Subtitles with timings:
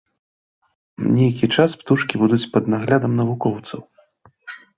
[1.17, 3.79] Нейкі час птушкі будуць пад наглядам навукоўцаў.